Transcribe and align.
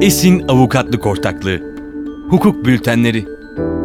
Esin 0.00 0.44
Avukatlık 0.48 1.06
Ortaklığı 1.06 1.60
Hukuk 2.30 2.66
Bültenleri 2.66 3.24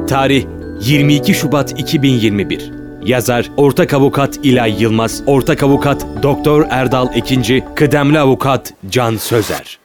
Tarih 0.08 0.46
22 0.82 1.33
Şubat 1.33 1.79
2021 1.79 2.71
Yazar 3.05 3.52
Ortak 3.58 3.94
Avukat 3.94 4.40
İlay 4.44 4.82
Yılmaz 4.82 5.24
Ortak 5.26 5.64
Avukat 5.64 6.06
Doktor 6.24 6.66
Erdal 6.70 7.08
Ekinci 7.16 7.64
Kıdemli 7.76 8.20
Avukat 8.20 8.74
Can 8.90 9.16
Sözer 9.16 9.80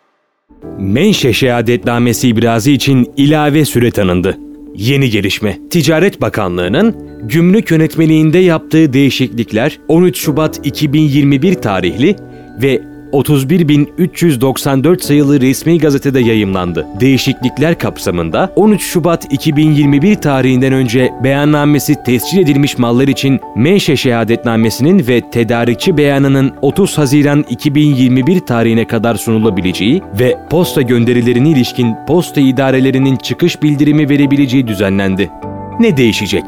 Menşe 0.79 1.33
şehadetnamesi 1.33 2.29
ibrazı 2.29 2.71
için 2.71 3.13
ilave 3.17 3.65
süre 3.65 3.91
tanındı. 3.91 4.39
Yeni 4.75 5.11
gelişme. 5.11 5.59
Ticaret 5.71 6.21
Bakanlığı'nın 6.21 6.97
gümrük 7.23 7.71
yönetmeliğinde 7.71 8.39
yaptığı 8.39 8.93
değişiklikler 8.93 9.79
13 9.89 10.19
Şubat 10.19 10.61
2021 10.67 11.55
tarihli 11.55 12.17
ve 12.63 12.94
31.394 13.15 15.03
sayılı 15.03 15.41
resmi 15.41 15.79
gazetede 15.79 16.21
yayımlandı. 16.21 16.87
Değişiklikler 17.01 17.79
kapsamında 17.79 18.53
13 18.57 18.83
Şubat 18.83 19.33
2021 19.33 20.15
tarihinden 20.15 20.73
önce 20.73 21.13
beyannamesi 21.25 22.03
tescil 22.07 22.39
edilmiş 22.39 22.79
mallar 22.79 23.09
için 23.09 23.41
menşe 23.57 23.97
şehadetnamesinin 23.97 25.07
ve 25.07 25.31
tedarikçi 25.31 25.97
beyanının 25.97 26.53
30 26.63 26.99
Haziran 26.99 27.45
2021 27.51 28.41
tarihine 28.41 28.87
kadar 28.87 29.15
sunulabileceği 29.15 30.03
ve 30.21 30.37
posta 30.51 30.83
gönderilerine 30.83 31.51
ilişkin 31.51 31.95
posta 32.07 32.41
idarelerinin 32.41 33.17
çıkış 33.17 33.63
bildirimi 33.63 34.09
verebileceği 34.09 34.67
düzenlendi. 34.67 35.31
Ne 35.81 35.97
değişecek? 35.97 36.45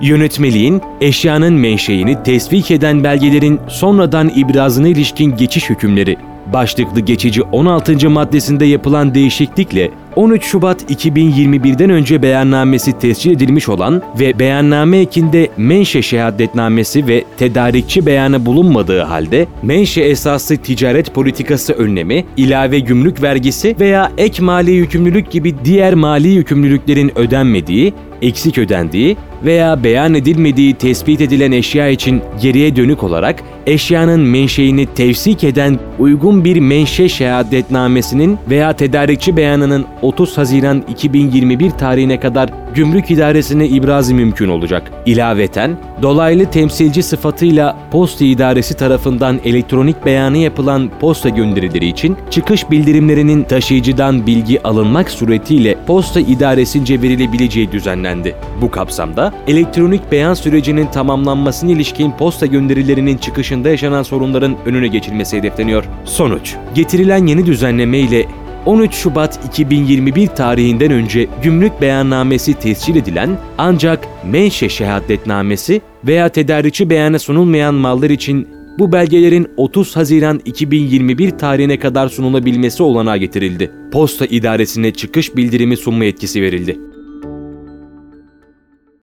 Yönetmeliğin 0.00 0.82
eşyanın 1.00 1.54
menşeini 1.54 2.22
tespit 2.22 2.70
eden 2.70 3.04
belgelerin 3.04 3.60
sonradan 3.68 4.28
ibrazına 4.28 4.88
ilişkin 4.88 5.36
geçiş 5.36 5.70
hükümleri 5.70 6.16
başlıklı 6.52 7.00
geçici 7.00 7.42
16. 7.42 8.10
maddesinde 8.10 8.64
yapılan 8.64 9.14
değişiklikle 9.14 9.90
13 10.16 10.44
Şubat 10.44 10.90
2021'den 10.90 11.90
önce 11.90 12.22
beyannamesi 12.22 12.98
tescil 12.98 13.30
edilmiş 13.30 13.68
olan 13.68 14.02
ve 14.20 14.38
beyanname 14.38 14.98
ekinde 14.98 15.48
menşe 15.56 16.02
şehadetnamesi 16.02 17.06
ve 17.06 17.24
tedarikçi 17.38 18.06
beyanı 18.06 18.46
bulunmadığı 18.46 19.02
halde 19.02 19.46
menşe 19.62 20.02
esaslı 20.02 20.56
ticaret 20.56 21.14
politikası 21.14 21.72
önlemi, 21.72 22.24
ilave 22.36 22.78
gümrük 22.78 23.22
vergisi 23.22 23.76
veya 23.80 24.12
ek 24.18 24.42
mali 24.42 24.70
yükümlülük 24.70 25.30
gibi 25.30 25.54
diğer 25.64 25.94
mali 25.94 26.28
yükümlülüklerin 26.28 27.18
ödenmediği, 27.18 27.94
eksik 28.24 28.58
ödendiği 28.58 29.16
veya 29.44 29.84
beyan 29.84 30.14
edilmediği 30.14 30.74
tespit 30.74 31.20
edilen 31.20 31.52
eşya 31.52 31.88
için 31.88 32.22
geriye 32.42 32.76
dönük 32.76 33.02
olarak 33.02 33.42
eşyanın 33.66 34.20
menşeini 34.20 34.86
tevsik 34.86 35.44
eden 35.44 35.78
uygun 35.98 36.44
bir 36.44 36.60
menşe 36.60 37.08
şehadetnamesinin 37.08 38.38
veya 38.50 38.72
tedarikçi 38.72 39.36
beyanının 39.36 39.84
30 40.02 40.38
Haziran 40.38 40.84
2021 40.88 41.70
tarihine 41.70 42.20
kadar 42.20 42.50
gümrük 42.74 43.10
idaresine 43.10 43.68
ibrazı 43.68 44.14
mümkün 44.14 44.48
olacak. 44.48 44.92
İlaveten, 45.06 45.76
dolaylı 46.02 46.50
temsilci 46.50 47.02
sıfatıyla 47.02 47.76
posta 47.90 48.24
idaresi 48.24 48.74
tarafından 48.74 49.40
elektronik 49.44 50.06
beyanı 50.06 50.38
yapılan 50.38 50.90
posta 51.00 51.28
gönderileri 51.28 51.86
için 51.86 52.16
çıkış 52.30 52.70
bildirimlerinin 52.70 53.42
taşıyıcıdan 53.42 54.26
bilgi 54.26 54.62
alınmak 54.62 55.10
suretiyle 55.10 55.76
posta 55.86 56.20
idaresince 56.20 57.02
verilebileceği 57.02 57.72
düzenlendi. 57.72 58.13
Bu 58.60 58.70
kapsamda 58.70 59.34
elektronik 59.46 60.12
beyan 60.12 60.34
sürecinin 60.34 60.86
tamamlanmasına 60.86 61.70
ilişkin 61.70 62.12
posta 62.12 62.46
gönderilerinin 62.46 63.16
çıkışında 63.16 63.68
yaşanan 63.68 64.02
sorunların 64.02 64.56
önüne 64.66 64.86
geçilmesi 64.86 65.36
hedefleniyor. 65.36 65.84
Sonuç, 66.04 66.54
getirilen 66.74 67.26
yeni 67.26 67.46
düzenleme 67.46 67.98
ile 67.98 68.26
13 68.66 68.94
Şubat 68.94 69.40
2021 69.46 70.26
tarihinden 70.26 70.90
önce 70.90 71.26
gümrük 71.42 71.80
beyannamesi 71.80 72.54
tescil 72.54 72.96
edilen 72.96 73.38
ancak 73.58 74.08
menşe 74.24 74.68
şehadetnamesi 74.68 75.80
veya 76.06 76.28
tedarikçi 76.28 76.90
beyanı 76.90 77.18
sunulmayan 77.18 77.74
mallar 77.74 78.10
için 78.10 78.48
bu 78.78 78.92
belgelerin 78.92 79.48
30 79.56 79.96
Haziran 79.96 80.40
2021 80.44 81.30
tarihine 81.30 81.78
kadar 81.78 82.08
sunulabilmesi 82.08 82.82
olanağı 82.82 83.16
getirildi. 83.16 83.70
Posta 83.92 84.26
idaresine 84.26 84.92
çıkış 84.92 85.36
bildirimi 85.36 85.76
sunma 85.76 86.04
yetkisi 86.04 86.42
verildi. 86.42 86.78